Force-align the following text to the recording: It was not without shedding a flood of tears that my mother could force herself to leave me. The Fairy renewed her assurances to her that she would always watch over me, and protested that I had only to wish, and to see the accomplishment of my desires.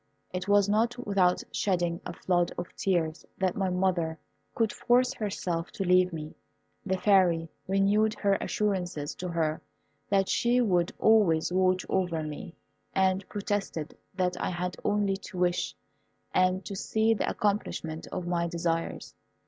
It 0.33 0.47
was 0.47 0.67
not 0.67 0.97
without 1.05 1.43
shedding 1.51 2.01
a 2.07 2.13
flood 2.13 2.51
of 2.57 2.75
tears 2.75 3.23
that 3.37 3.55
my 3.55 3.69
mother 3.69 4.17
could 4.55 4.73
force 4.73 5.13
herself 5.13 5.69
to 5.73 5.83
leave 5.83 6.11
me. 6.11 6.33
The 6.83 6.97
Fairy 6.97 7.49
renewed 7.67 8.15
her 8.15 8.33
assurances 8.41 9.13
to 9.13 9.27
her 9.27 9.61
that 10.09 10.27
she 10.27 10.59
would 10.59 10.91
always 10.97 11.53
watch 11.53 11.85
over 11.87 12.23
me, 12.23 12.55
and 12.95 13.29
protested 13.29 13.95
that 14.15 14.35
I 14.41 14.49
had 14.49 14.75
only 14.83 15.17
to 15.17 15.37
wish, 15.37 15.75
and 16.33 16.65
to 16.65 16.75
see 16.75 17.13
the 17.13 17.29
accomplishment 17.29 18.07
of 18.11 18.25
my 18.25 18.47
desires. 18.47 19.13